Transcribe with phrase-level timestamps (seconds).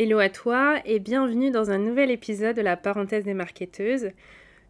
[0.00, 4.12] Hello à toi et bienvenue dans un nouvel épisode de la parenthèse des marketeuses,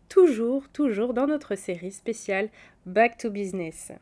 [0.08, 2.48] toujours, toujours dans notre série spéciale
[2.86, 3.92] Back to Business.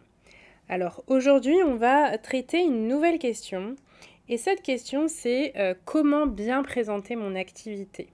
[0.68, 3.74] Alors aujourd'hui on va traiter une nouvelle question
[4.28, 8.06] et cette question c'est euh, comment bien présenter mon activité.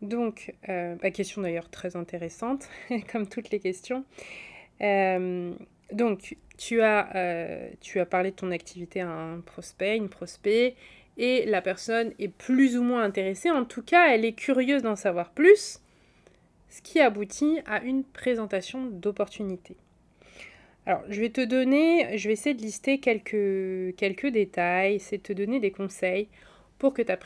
[0.00, 2.66] Donc, euh, la question d'ailleurs très intéressante,
[3.12, 4.06] comme toutes les questions.
[4.80, 5.52] Euh,
[5.92, 10.76] donc, tu as, tu as parlé de ton activité à un prospect, une prospect,
[11.16, 14.96] et la personne est plus ou moins intéressée, en tout cas elle est curieuse d'en
[14.96, 15.80] savoir plus,
[16.68, 19.76] ce qui aboutit à une présentation d'opportunité.
[20.84, 25.32] Alors je vais te donner, je vais essayer de lister quelques, détails, c'est de te
[25.32, 26.28] donner des conseils
[26.78, 27.18] pour que ta,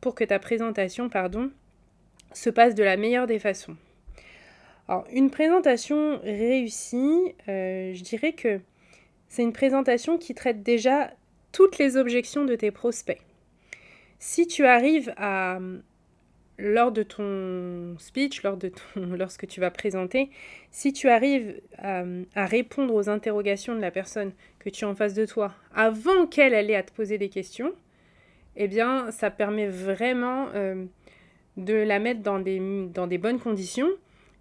[0.00, 1.50] pour que ta présentation pardon,
[2.32, 3.76] se passe de la meilleure des façons.
[4.88, 8.60] Alors une présentation réussie, euh, je dirais que
[9.28, 11.12] c'est une présentation qui traite déjà
[11.52, 13.20] toutes les objections de tes prospects.
[14.18, 15.58] Si tu arrives à,
[16.60, 20.30] lors de ton speech, lors de ton, lorsque tu vas présenter,
[20.70, 22.04] si tu arrives à,
[22.36, 26.52] répondre aux interrogations de la personne que tu as en face de toi avant qu'elle
[26.54, 27.72] ait à te poser des questions,
[28.56, 30.84] eh bien, ça permet vraiment euh,
[31.56, 32.60] de la mettre dans des,
[32.92, 33.88] dans des bonnes conditions.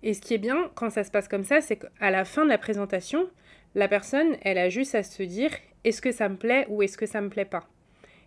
[0.03, 2.43] Et ce qui est bien quand ça se passe comme ça, c'est qu'à la fin
[2.43, 3.29] de la présentation,
[3.75, 5.51] la personne, elle a juste à se dire
[5.83, 7.67] est-ce que ça me plaît ou est-ce que ça me plaît pas?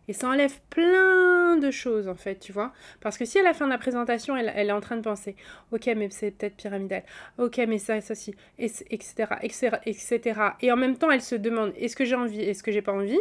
[0.09, 2.73] Et ça enlève plein de choses en fait, tu vois.
[3.01, 5.37] Parce que si à la fin de la présentation, elle, est en train de penser
[5.71, 7.05] ok, mais c'est peut-être pyramidal,
[7.39, 10.41] ok, mais ça, ça, si, etc., etc., etc.
[10.61, 12.93] Et en même temps, elle se demande est-ce que j'ai envie, est-ce que j'ai pas
[12.93, 13.21] envie?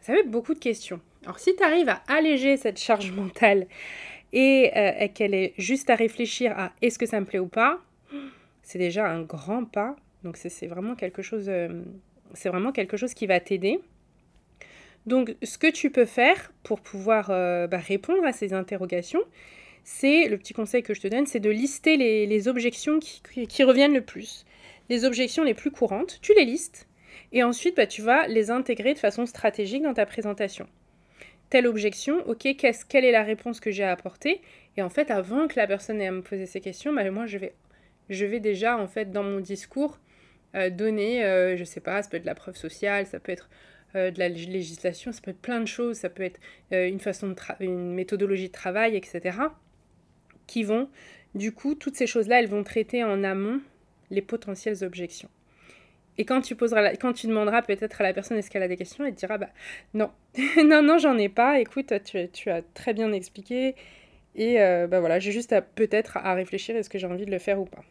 [0.00, 1.00] Ça fait beaucoup de questions.
[1.24, 3.66] Alors si tu arrives à alléger cette charge mentale
[4.32, 7.78] et, euh, qu'elle est juste à réfléchir à est-ce que ça me plaît ou pas,
[8.62, 9.96] c'est déjà un grand pas.
[10.24, 11.48] Donc c'est vraiment quelque chose.
[11.48, 11.82] Euh,
[12.34, 13.80] c'est vraiment quelque chose qui va t'aider.
[15.06, 19.22] Donc, ce que tu peux faire pour pouvoir euh, bah, répondre à ces interrogations,
[19.84, 23.94] c'est le petit conseil que je te donne, c'est de lister les, objections qui, reviennent
[23.94, 24.44] le plus,
[24.88, 26.18] les objections les plus courantes.
[26.22, 26.88] Tu les listes
[27.32, 30.66] et ensuite bah, tu vas les intégrer de façon stratégique dans ta présentation.
[31.50, 32.56] Telle objection, ok,
[32.88, 34.40] quelle est la réponse que j'ai à apporter
[34.76, 37.26] Et en fait, avant que la personne ait à me poser ces questions, bah, moi
[37.26, 37.54] je vais,
[38.08, 39.98] je vais déjà en fait dans mon discours
[40.54, 43.32] euh, donner, euh, je sais pas, ça peut être de la preuve sociale, ça peut
[43.32, 43.48] être
[43.94, 46.40] euh, de la législation, ça peut être plein de choses, ça peut être
[46.70, 49.38] une façon de méthodologie de travail, etc.
[50.46, 50.88] qui vont,
[51.34, 53.60] du coup, toutes ces choses-là, elles vont traiter en amont
[54.10, 55.30] les potentielles objections.
[56.18, 58.76] Et quand tu poseras, quand tu demanderas peut-être à la personne est-ce qu'elle a des
[58.76, 59.48] questions, elle te dira bah
[59.94, 60.10] non,
[60.62, 61.58] non, non, j'en ai pas.
[61.58, 63.74] Écoute, tu, tu, as très bien expliqué
[64.34, 64.56] et
[64.88, 67.64] bah voilà, j'ai juste peut-être à réfléchir est-ce que j'ai envie de le faire ou
[67.64, 67.82] pas.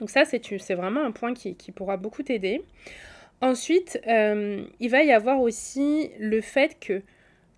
[0.00, 2.62] Donc ça, c'est vraiment un point qui, pourra beaucoup t'aider.
[3.40, 7.02] Ensuite, euh, il va y avoir aussi le fait que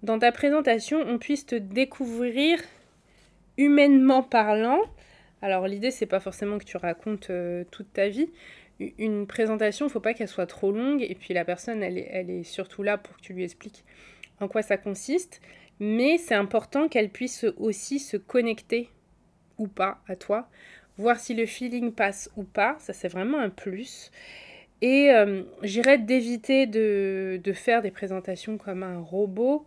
[0.02, 2.60] dans ta présentation, on puisse te découvrir
[3.56, 4.80] humainement parlant.
[5.42, 8.30] Alors l'idée, c'est pas forcément que tu racontes euh, toute ta vie.
[8.98, 11.02] Une présentation, il ne faut pas qu'elle soit trop longue.
[11.02, 13.84] Et puis la personne, elle est, elle est surtout là pour que tu lui expliques
[14.40, 15.40] en quoi ça consiste.
[15.80, 18.90] Mais c'est important qu'elle puisse aussi se connecter
[19.58, 20.48] ou pas à toi
[20.98, 24.10] voir si le feeling passe ou pas, ça c'est vraiment un plus.
[24.80, 29.66] Et euh, j'irais d'éviter de, faire des présentations comme un robot.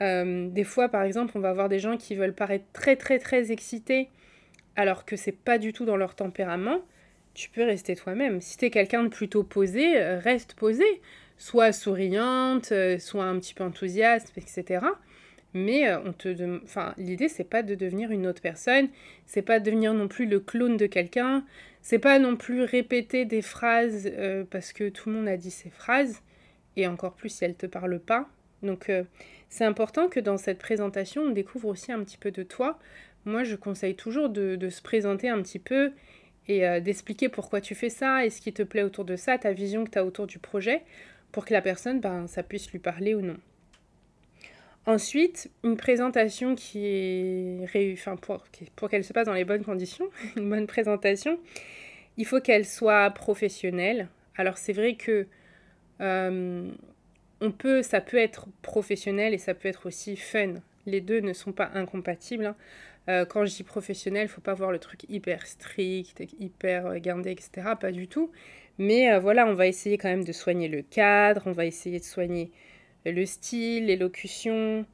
[0.00, 3.18] Euh, des fois, par exemple, on va avoir des gens qui veulent paraître très très
[3.18, 4.08] très excités
[4.76, 6.78] alors que c'est pas du tout dans leur tempérament.
[7.34, 8.40] Tu peux rester toi-même.
[8.40, 10.84] Si tu es quelqu'un de plutôt posé, euh, reste posé.
[11.38, 14.80] Soit souriante, soit un petit peu enthousiaste, etc.
[15.52, 18.88] Mais euh, on te enfin, l'idée, c'est pas de devenir une autre personne,
[19.26, 21.44] c'est pas de devenir non plus le clone de quelqu'un,
[21.82, 25.50] c'est pas non plus répéter des phrases euh, parce que tout le monde a dit
[25.50, 26.22] ces phrases,
[26.76, 28.28] et encore plus si elles te parlent pas.
[28.62, 29.02] Donc, euh,
[29.48, 32.78] c'est important que dans cette présentation, on découvre aussi un petit peu de toi,
[33.24, 35.92] moi je conseille toujours de, se présenter un petit peu
[36.48, 39.52] et d'expliquer pourquoi tu fais ça et ce qui te plaît autour de ça, ta
[39.52, 40.82] vision que tu as autour du projet,
[41.32, 43.36] pour que la personne, ben, ça puisse lui parler ou non.
[44.86, 48.44] Ensuite, une présentation qui est enfin, pour,
[48.76, 51.38] pour qu'elle se passe dans les bonnes conditions, une bonne présentation,
[52.16, 54.08] il faut qu'elle soit professionnelle.
[54.36, 55.26] Alors c'est vrai que
[56.00, 56.70] euh,
[57.42, 60.54] on peut, ça peut être professionnel et ça peut être aussi fun.
[60.86, 62.46] Les deux ne sont pas incompatibles.
[62.46, 62.56] Hein.
[63.08, 66.98] Euh, quand je dis professionnel, il faut pas voir le truc hyper strict, hyper euh,
[66.98, 67.74] gardé, etc.
[67.78, 68.30] Pas du tout.
[68.78, 72.04] Mais voilà, on va essayer quand même de soigner le cadre, on va essayer de
[72.04, 72.50] soigner
[73.04, 74.86] le style, l'élocution,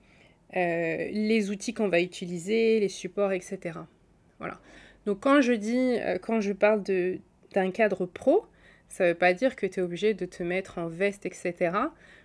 [0.55, 3.79] les outils qu'on va utiliser, les supports, etc.
[4.38, 4.61] Voilà.
[5.05, 6.82] Donc quand je dis, quand je parle
[7.53, 8.47] d'un cadre pro,
[8.88, 11.73] ça ne veut pas dire que tu es obligé de te mettre en veste, etc.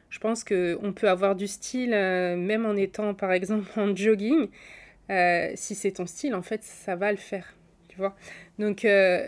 [0.10, 4.50] Je pense qu'on peut avoir du style, euh, même en étant par exemple en jogging.
[5.10, 7.56] Euh, si c'est ton style, en fait, ça va le faire.
[7.90, 8.16] Tu vois
[8.60, 9.28] Donc, euh,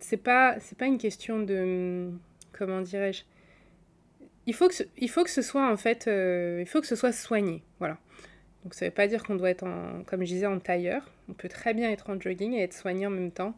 [0.00, 2.10] c'est pas, pas une question de.
[2.52, 3.22] Comment dirais-je
[4.48, 6.06] il faut, que ce, il faut que ce soit en fait.
[6.06, 7.62] il faut que ce soit soigné.
[7.78, 7.98] Voilà.
[8.64, 11.08] Donc, ça veut pas dire qu'on doit être, en, comme je disais, en tailleur.
[11.28, 13.54] On peut très bien être en jogging et être soigné en même temps.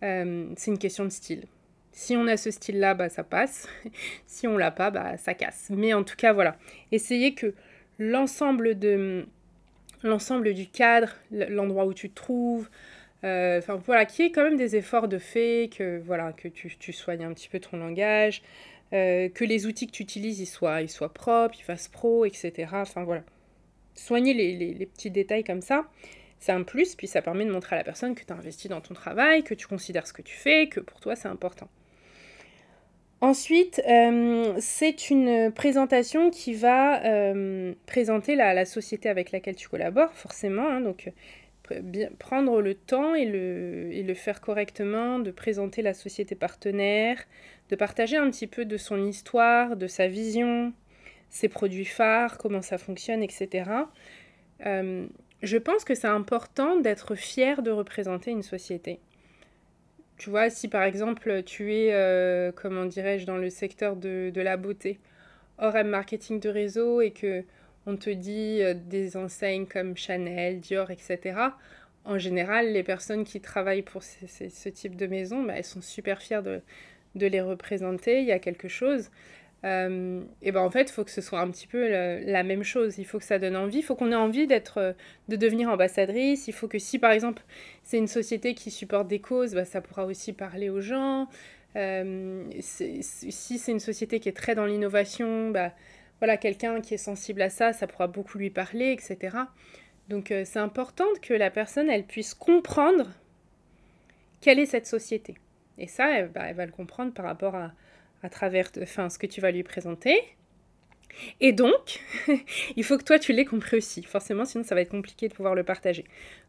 [0.00, 1.44] c'est une question de style.
[1.92, 3.68] Si on a ce style-là, bah, ça passe.
[4.26, 5.68] si on l'a pas, bah, ça casse.
[5.70, 6.56] Mais en tout cas, voilà.
[6.92, 7.54] Essayez que
[7.98, 9.26] l'ensemble de
[10.02, 12.68] l'ensemble du cadre, l'endroit où tu te trouves,
[13.24, 16.76] euh, voilà, qu'il y ait quand même des efforts de fait, que voilà, que tu,
[16.76, 18.42] tu soignes un petit peu ton langage,
[18.92, 20.82] euh, que les outils que tu utilises soient,
[21.12, 22.68] propres, ils fassent pro, etc.
[22.72, 23.22] Enfin voilà.
[23.94, 25.88] Soigner les, petits détails comme ça
[26.40, 28.68] c'est un plus, puis ça permet de montrer à la personne que tu as investi
[28.68, 31.68] dans ton travail, que tu considères ce que tu fais, que pour toi c'est important.
[33.20, 40.12] Ensuite, euh, c'est une présentation qui va euh, présenter la, société avec laquelle tu collabores,
[40.14, 40.68] forcément.
[40.68, 40.80] Hein,
[42.18, 47.22] prendre le temps et le, faire correctement, de présenter la société partenaire,
[47.70, 50.72] de partager un petit peu de son histoire, de sa vision,
[51.30, 53.70] ses produits phares, comment ça fonctionne, etc.
[54.66, 55.06] Euh,
[55.42, 59.00] je pense que c'est important d'être fier de représenter une société.
[60.16, 64.56] Tu vois, si par exemple tu es, euh, comment dirais-je, dans le secteur de, la
[64.56, 64.98] beauté,
[65.58, 67.44] hors marketing de réseau et que
[67.88, 71.18] on te dit euh, des enseignes comme Chanel, Dior, etc.
[72.04, 76.20] En général, les personnes qui travaillent pour ce type de maison, bah, elles sont super
[76.20, 76.60] fières de,
[77.14, 78.20] les représenter.
[78.20, 79.10] Il y a quelque chose.
[79.64, 82.62] Euh, et ben en fait, il faut que ce soit un petit peu la, même
[82.62, 82.98] chose.
[82.98, 83.78] Il faut que ça donne envie.
[83.78, 84.92] Il faut qu'on ait envie d'être, euh,
[85.28, 86.46] de devenir ambassadrice.
[86.46, 87.42] Il faut que si par exemple
[87.82, 91.28] c'est une société qui supporte des causes, bah, ça pourra aussi parler aux gens.
[91.74, 95.72] Si c'est une société qui est très dans l'innovation, bah,
[96.18, 99.36] voilà, quelqu'un qui est sensible à ça, ça pourra beaucoup lui parler, etc.
[100.08, 103.06] Donc c'est important que la personne, elle puisse comprendre
[104.40, 105.34] quelle est cette société.
[105.78, 107.72] Et ça, elle, bah, va le comprendre par rapport à,
[108.22, 110.20] à travers enfin, ce que tu vas lui présenter.
[111.40, 112.00] Et donc,
[112.76, 114.02] il faut que toi, tu l'aies compris aussi.
[114.02, 116.04] Forcément, sinon, ça va être compliqué de pouvoir le partager.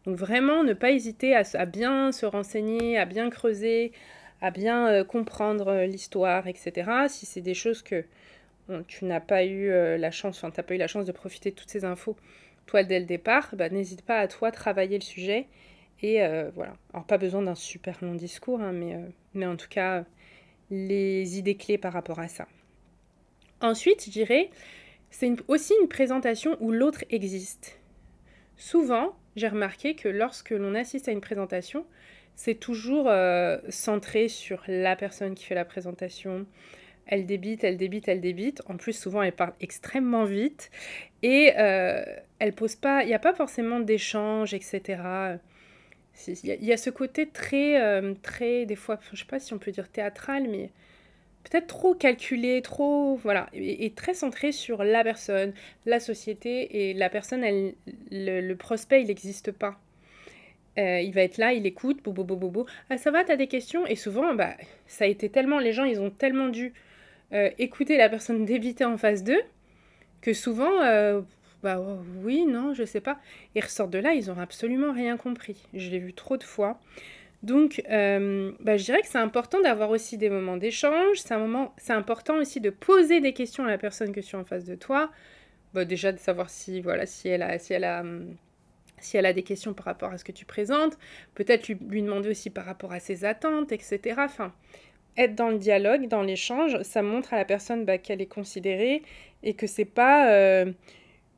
[0.05, 3.91] Donc, vraiment, ne pas hésiter à, à bien se renseigner, à bien creuser,
[4.41, 6.91] à bien euh, comprendre euh, l'histoire, etc.
[7.07, 8.03] Si c'est des choses que
[8.87, 11.11] tu n'as pas eu euh, la chance, enfin, tu n'as pas eu la chance de
[11.11, 12.15] profiter de toutes ces infos,
[12.65, 15.47] toi, dès le départ, bah, n'hésite pas à toi travailler le sujet.
[16.01, 16.19] Et
[16.55, 16.77] voilà.
[16.93, 18.95] Alors, pas besoin d'un super long discours, hein, mais,
[19.33, 20.05] mais en tout cas
[20.69, 22.47] les idées clés par rapport à ça.
[23.61, 24.49] Ensuite, je dirais,
[25.09, 27.79] c'est aussi une présentation où l'autre existe.
[28.55, 31.85] Souvent, j'ai remarqué que lorsque l'on assiste à une présentation,
[32.35, 36.45] c'est toujours euh, centré sur la personne qui fait la présentation.
[37.11, 38.61] Elle débite, elle débite, elle débite.
[38.67, 40.69] En plus, souvent, elle parle extrêmement vite.
[41.23, 42.03] Et euh,
[42.37, 45.01] elle pose pas, il n'y a pas forcément d'échange, etc.
[46.27, 49.57] Il y, a ce côté très, euh, très, des fois, je sais pas si on
[49.57, 50.69] peut dire théâtral, mais
[51.43, 55.53] peut-être trop calculé, trop, voilà, et, très centré sur la personne,
[55.85, 57.43] la société, et la personne,
[58.11, 59.79] le, prospect, il n'existe pas.
[60.77, 62.65] Euh, il va être là, il écoute, bobo, bobo, bobo.
[62.89, 63.87] Ah, ça va, t'as des questions?
[63.87, 64.55] Et souvent, bah,
[64.87, 66.73] ça a été tellement, les gens, ils ont tellement dû
[67.33, 69.41] euh, écouter la personne débiter en face d'eux,
[70.21, 70.81] que souvent,
[71.63, 71.79] bah
[72.23, 73.19] oui, non, je sais pas.
[73.55, 75.65] Ils ressortent de là, ils ont absolument rien compris.
[75.73, 76.79] Je l'ai vu trop de fois.
[77.43, 81.17] Donc, euh, bah, je dirais que c'est important d'avoir aussi des moments d'échange.
[81.17, 84.65] C'est important aussi de poser des questions à la personne que tu as en face
[84.65, 85.11] de toi.
[85.73, 88.03] Bah, déjà de savoir si, voilà, si elle a, si elle a,
[88.99, 90.97] si elle a des questions par rapport à ce que tu présentes.
[91.35, 94.15] Peut-être lui, lui demander aussi par rapport à ses attentes, etc.
[94.19, 94.53] Enfin,
[95.17, 99.03] être dans le dialogue, dans l'échange, ça montre à la personne bah, qu'elle est considérée
[99.43, 100.71] et que c'est pas euh,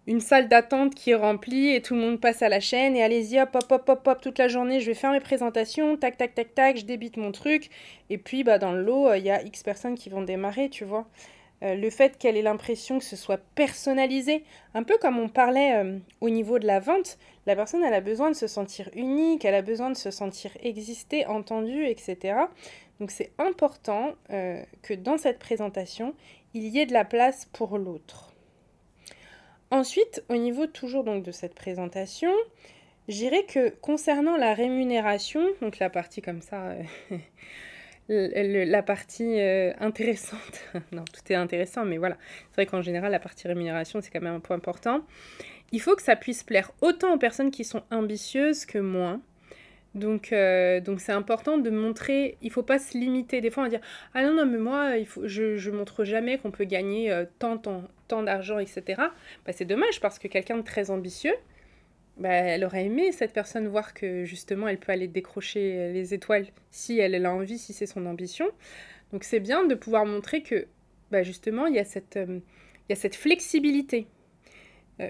[0.07, 3.03] une salle d'attente qui est remplie et tout le monde passe à la chaîne et
[3.03, 6.17] allez-y hop hop hop hop hop toute la journée je vais faire mes présentations tac
[6.17, 7.69] tac tac tac je débite mon truc.
[8.09, 10.85] Et puis bah dans le lot il y a x personnes qui vont démarrer tu
[10.85, 11.07] vois.
[11.63, 15.75] Euh, le fait qu'elle ait l'impression que ce soit personnalisé un peu comme on parlait
[15.75, 19.45] euh, au niveau de la vente la personne elle a besoin de se sentir unique
[19.45, 22.33] elle a besoin de se sentir exister entendue etc
[23.01, 26.15] donc c'est important euh, que dans cette présentation
[26.53, 28.31] il y ait de la place pour l'autre
[29.71, 32.33] Ensuite, au niveau toujours donc de cette présentation,
[33.07, 36.75] j'irai que concernant la rémunération, donc la partie comme ça,
[37.09, 37.17] euh,
[38.65, 42.17] la partie euh, intéressante, non, tout est intéressant, mais voilà,
[42.49, 45.05] c'est vrai qu'en général, la partie rémunération, c'est quand même un point important.
[45.71, 49.21] Il faut que ça puisse plaire autant aux personnes qui sont ambitieuses que moins.
[49.93, 53.41] Donc, euh, donc c'est important de montrer, il faut pas se limiter.
[53.41, 53.81] Des fois, on va dire
[54.13, 57.25] Ah non, non, mais moi, il faut, je ne montre jamais qu'on peut gagner euh,
[57.39, 59.01] tant, tant, tant d'argent, etc.
[59.45, 61.33] Bah, c'est dommage parce que quelqu'un de très ambitieux,
[62.17, 66.47] bah, elle aurait aimé cette personne voir que justement elle peut aller décrocher les étoiles
[66.69, 68.47] si elle, a envie, si c'est son ambition.
[69.11, 70.67] Donc c'est bien de pouvoir montrer que
[71.09, 72.39] bah, justement il y, a cette, euh,
[72.87, 74.07] il y a cette flexibilité.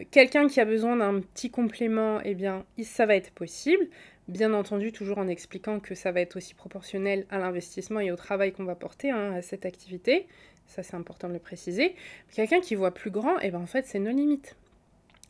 [0.10, 3.90] Quelqu'un qui a besoin d'un petit complément, eh bien, ça va être possible.
[4.28, 8.16] Bien entendu, toujours en expliquant que ça va être aussi proportionnel à l'investissement et au
[8.16, 10.28] travail qu'on va porter hein, à cette activité.
[10.68, 11.96] Ça, c'est important de le préciser.
[12.34, 14.56] Quelqu'un qui voit plus grand, et eh ben, en fait, c'est nos limites.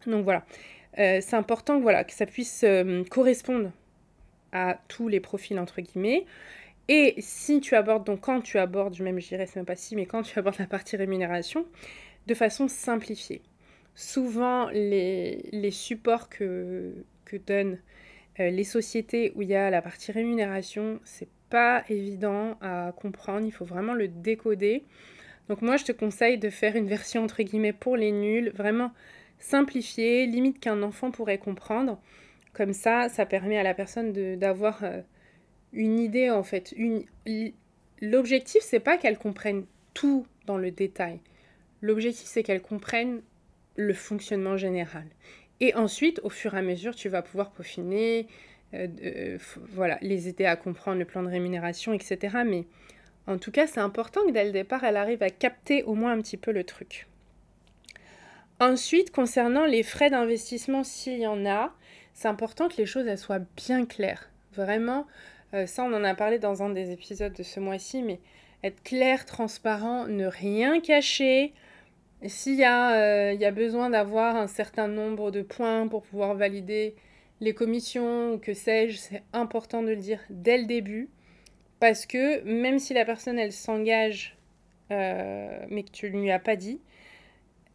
[0.05, 0.45] Donc voilà.
[0.99, 3.71] Euh, c'est important voilà, que ça puisse euh, correspondre
[4.51, 6.25] à tous les profils, entre guillemets.
[6.89, 9.95] Et si tu abordes, donc quand tu abordes, même je dirais, c'est même pas si,
[9.95, 11.65] mais quand tu abordes la partie rémunération,
[12.27, 13.41] de façon simplifiée.
[13.95, 16.93] Souvent, les, les supports que,
[17.25, 17.79] que donnent
[18.39, 23.45] euh, les sociétés où il y a la partie rémunération, c'est pas évident à comprendre,
[23.45, 24.83] il faut vraiment le décoder.
[25.49, 28.91] Donc moi, je te conseille de faire une version entre guillemets pour les nuls, vraiment
[29.39, 31.99] simplifiée, limite qu'un enfant pourrait comprendre.
[32.53, 35.01] Comme ça, ça permet à la personne d'avoir euh,
[35.73, 36.73] une idée en fait.
[38.01, 41.19] L'objectif, c'est pas qu'elle comprenne tout dans le détail.
[41.81, 43.21] L'objectif, c'est qu'elle comprenne
[43.75, 45.05] le fonctionnement général.
[45.61, 48.27] Et ensuite, au fur et à mesure, tu vas pouvoir peaufiner,
[48.73, 49.37] euh, euh,
[49.69, 52.39] voilà, les aider à comprendre le plan de rémunération, etc.
[52.43, 52.65] Mais
[53.27, 56.13] en tout cas, c'est important que dès le départ, elle arrive à capter au moins
[56.13, 57.07] un petit peu le truc.
[58.59, 61.73] Ensuite, concernant les frais d'investissement, s'il y en a,
[62.13, 64.31] c'est important que les choses soient bien claires.
[64.53, 65.05] Vraiment,
[65.53, 68.19] euh, ça on en a parlé dans un des épisodes de ce mois-ci, mais
[68.63, 71.53] être clair, transparent, ne rien cacher,
[72.29, 76.95] s'il y, euh, y, a besoin d'avoir un certain nombre de points pour pouvoir valider
[77.39, 81.09] les commissions ou que sais-je, c'est important de le dire dès le début.
[81.79, 84.37] Parce que même si la personne, elle s'engage,
[84.91, 86.79] euh, mais que tu ne lui as pas dit,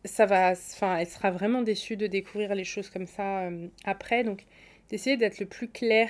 [0.05, 4.23] ça va, enfin, elle sera vraiment déçue de découvrir les choses comme ça euh, après.
[4.23, 4.45] Donc,
[4.91, 6.09] d'essayer d'être le plus clair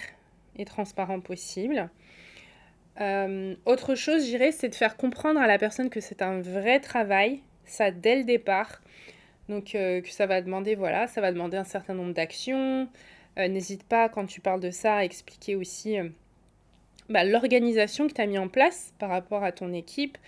[0.59, 1.89] et transparent possible.
[3.65, 6.81] autre chose, je dirais, c'est de faire comprendre à la personne que c'est un vrai
[6.81, 8.81] travail, ça dès le départ.
[9.49, 12.89] Donc euh, que ça va demander, voilà, ça va demander un certain nombre d'actions.
[13.39, 16.09] Euh, n'hésite pas quand tu parles de ça à expliquer aussi euh,
[17.09, 20.19] bah, l'organisation que tu as mis en place par rapport à ton équipe.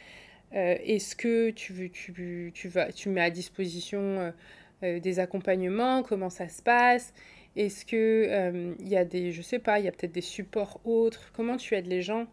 [0.50, 4.32] Est-ce que tu, tu, tu, vas, tu mets à disposition
[4.80, 6.02] des accompagnements?
[6.02, 7.12] Comment ça se passe?
[7.54, 10.80] Est-ce que il y a des, je sais pas, il y a peut-être des supports
[10.86, 11.32] autres?
[11.34, 12.26] Comment tu aides les gens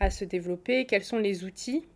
[0.00, 0.84] à se développer?
[0.84, 1.86] Quels sont les outils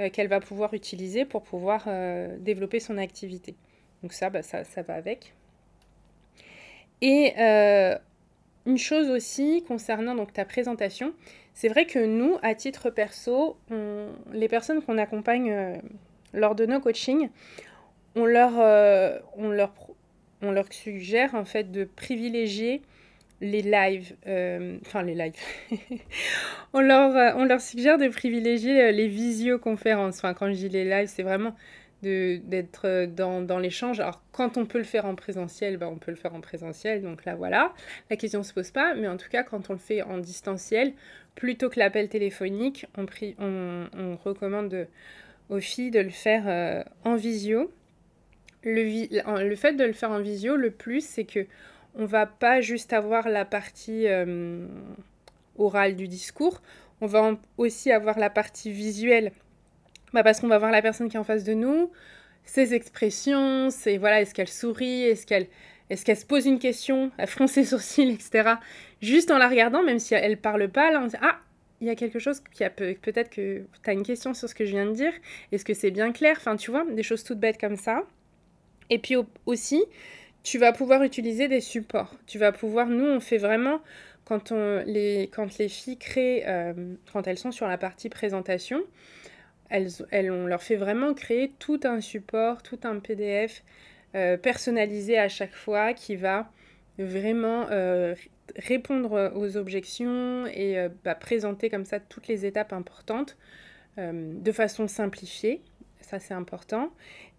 [0.00, 3.54] euh, qu'elle va pouvoir utiliser pour pouvoir euh, développer son activité.
[4.02, 5.34] Donc ça, bah, ça, ça, va avec.
[7.02, 7.98] Et euh,
[8.64, 11.12] une chose aussi concernant donc, ta présentation,
[11.52, 13.58] c'est vrai que nous, à titre perso,
[14.32, 15.82] les personnes qu'on accompagne
[16.32, 17.28] lors de nos coachings,
[18.16, 18.52] on leur,
[19.36, 19.74] on, leur,
[20.40, 22.80] on leur suggère en fait de privilégier
[23.42, 25.34] les lives, euh, enfin les lives,
[26.72, 30.20] on, leur, euh, on leur suggère de privilégier euh, les visioconférences.
[30.20, 31.54] Quand je dis les lives, c'est vraiment
[32.02, 34.00] d'être dans, dans l'échange.
[34.00, 37.00] Alors, quand on peut le faire en présentiel, ben, on peut le faire en présentiel.
[37.00, 37.72] Donc là, voilà,
[38.10, 38.94] la question ne se pose pas.
[38.94, 40.94] Mais en tout cas, quand on le fait en distanciel,
[41.36, 43.06] plutôt que l'appel téléphonique, on,
[43.38, 44.88] on, on recommande
[45.48, 47.72] aux filles de le faire en visio.
[48.64, 51.46] Le, le fait de le faire en visio, le plus, c'est que
[51.94, 54.66] on va pas juste avoir la partie euh,
[55.56, 56.62] orale du discours,
[57.00, 59.32] on va aussi avoir la partie visuelle.
[60.12, 61.90] Bah parce qu'on va voir la personne qui est en face de nous,
[62.44, 65.48] ses expressions, c'est voilà, est-ce qu'elle sourit, est-ce qu'elle
[65.90, 68.54] est-ce se pose une question, elle fronce ses sourcils, etc.
[69.00, 71.38] Juste en la regardant, même si elle parle pas, là on dit ah
[71.80, 74.54] il y a quelque chose qui a peut-être que tu as une question sur ce
[74.54, 75.12] que je viens de dire,
[75.50, 78.04] est-ce que c'est bien clair, enfin tu vois, des choses toutes bêtes comme ça.
[78.88, 79.84] Et puis aussi,
[80.42, 82.14] tu vas pouvoir utiliser des supports.
[82.26, 83.80] Tu vas pouvoir, nous, on fait vraiment,
[84.24, 88.82] quand, on, les, quand les filles créent, euh, quand elles sont sur la partie présentation,
[89.70, 93.62] elles, elles, on leur fait vraiment créer tout un support, tout un PDF
[94.14, 96.50] euh, personnalisé à chaque fois qui va
[96.98, 98.14] vraiment euh,
[98.56, 103.38] répondre aux objections et bah, présenter comme ça toutes les étapes importantes
[103.96, 105.62] de façon simplifiée.
[106.00, 106.92] Ça, c'est important.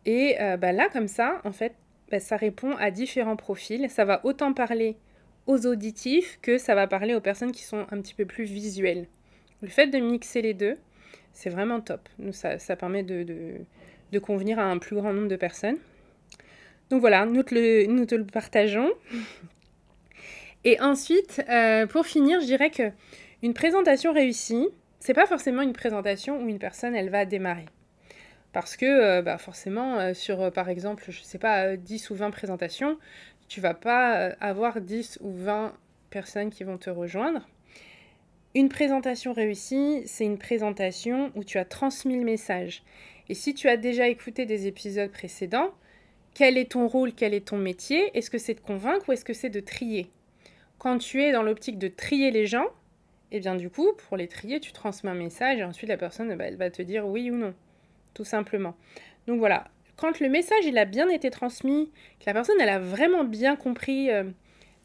[0.06, 1.76] Et bah, là, comme ça, en fait,
[2.12, 3.90] bah, ça répond à différents profils.
[3.90, 4.96] Ça va autant parler
[5.48, 9.08] aux auditifs que ça va parler aux personnes qui sont un petit peu plus visuelles.
[9.62, 10.78] Le fait de mixer les deux,
[11.34, 12.08] c'est vraiment top.
[12.32, 13.54] Ça, ça permet de, de,
[14.12, 15.78] de, convenir à un plus grand nombre de personnes.
[16.90, 18.92] Donc voilà, nous te le, nous te le partageons.
[20.66, 22.92] Et ensuite, euh, pour finir, je dirais que
[23.42, 24.70] une présentation réussie,
[25.00, 27.66] c'est pas forcément une présentation où une personne elle va démarrer.
[28.54, 32.16] Parce que euh, bah forcément, euh, sur euh, par exemple, je sais pas, 10 ou
[32.16, 32.98] 20 présentations,
[33.48, 35.74] tu vas pas avoir 10 ou 20
[36.12, 37.42] personnes qui vont te rejoindre.
[38.56, 42.84] Une présentation réussie, c'est une présentation où tu as transmis le message.
[43.28, 45.72] Et si tu as déjà écouté des épisodes précédents,
[46.36, 48.16] quel est ton rôle, quel est ton métier?
[48.16, 50.12] Est-ce que c'est de convaincre ou est-ce que c'est de trier?
[50.78, 52.68] Quand tu es dans l'optique de trier les gens,
[53.32, 56.36] eh bien du coup, pour les trier, tu transmets un message et ensuite la personne,
[56.36, 57.56] bah, elle va te dire oui ou non,
[58.14, 58.76] tout simplement.
[59.28, 59.66] Donc voilà,
[59.96, 63.56] quand le message il a bien été transmis, que la personne elle a vraiment bien
[63.56, 64.24] compris euh,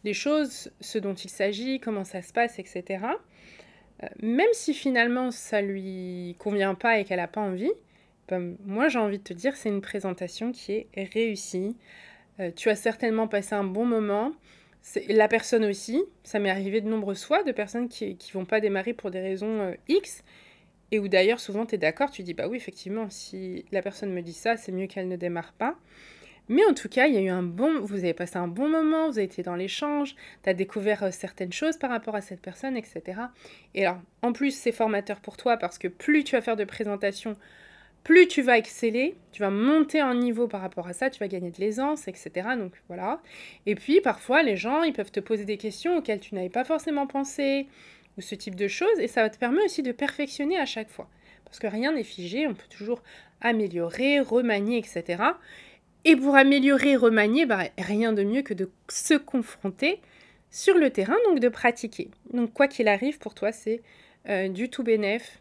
[0.04, 3.04] les choses, ce dont il s'agit, comment ça se passe, etc.
[4.02, 7.72] Euh, même si finalement ça lui convient pas et qu'elle n'a pas envie,
[8.28, 11.76] ben, moi j'ai envie de te dire c'est une présentation qui est réussie.
[12.40, 14.32] Euh, tu as certainement passé un bon moment.
[15.08, 18.60] La personne aussi, ça m'est arrivé de nombreuses fois, de personnes qui ne vont pas
[18.60, 20.22] démarrer pour des raisons X,
[20.90, 24.12] et où d'ailleurs souvent tu es d'accord, tu dis bah oui effectivement, si la personne
[24.12, 25.76] me dit ça, c'est mieux qu'elle ne démarre pas.
[26.48, 28.68] Mais en tout cas, il y a eu un bon, vous avez passé un bon
[28.68, 32.22] moment, vous avez été dans l'échange, tu as découvert euh, certaines choses par rapport à
[32.22, 33.20] cette personne, etc.
[33.74, 36.64] Et alors, en plus, c'est formateur pour toi parce que plus tu vas faire de
[36.64, 37.36] présentations,
[38.02, 41.28] plus tu vas exceller, tu vas monter en niveau par rapport à ça, tu vas
[41.28, 42.30] gagner de l'aisance, etc.
[42.56, 43.20] Donc voilà.
[43.66, 46.64] Et puis parfois, les gens, ils peuvent te poser des questions auxquelles tu n'avais pas
[46.64, 47.66] forcément pensé,
[48.18, 51.08] ou ce type de choses, et ça te permet aussi de perfectionner à chaque fois.
[51.44, 53.02] Parce que rien n'est figé, on peut toujours
[53.40, 55.22] améliorer, remanier, etc.
[56.04, 60.00] Et pour améliorer, remanier, bah, rien de mieux que de se confronter
[60.50, 62.10] sur le terrain, donc de pratiquer.
[62.32, 63.82] Donc quoi qu'il arrive, pour toi, c'est
[64.28, 65.40] euh, du tout bénéf.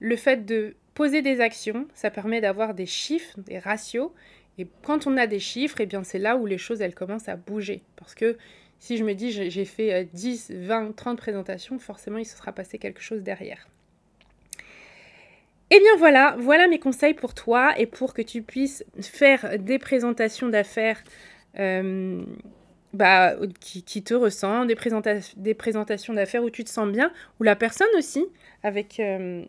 [0.00, 4.10] Le fait de poser des actions, ça permet d'avoir des chiffres, des ratios.
[4.58, 7.28] Et quand on a des chiffres, eh bien c'est là où les choses elles commencent
[7.28, 7.82] à bouger.
[7.96, 8.36] Parce que
[8.78, 12.78] si je me dis j'ai fait 10, 20, 30 présentations, forcément il se sera passé
[12.78, 13.68] quelque chose derrière.
[15.68, 19.58] Et eh bien voilà, voilà mes conseils pour toi et pour que tu puisses faire
[19.58, 21.02] des présentations d'affaires
[21.58, 22.22] euh,
[22.92, 27.42] bah, qui, te ressemblent, des, présenta des présentations d'affaires où tu te sens bien, où
[27.42, 28.26] la personne aussi
[28.62, 29.44] avec, euh,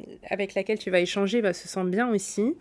[0.55, 2.55] laquelle tu vas échanger bah, se sent bien aussi.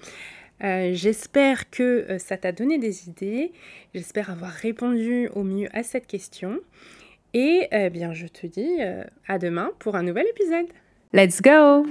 [0.64, 3.52] Euh, j'espère que euh, ça t'a donné des idées.
[3.94, 6.60] J'espère avoir répondu au mieux à cette question.
[7.34, 8.78] Et eh bien, je te dis
[9.28, 10.68] à demain pour un nouvel épisode.
[11.12, 11.84] Let's go!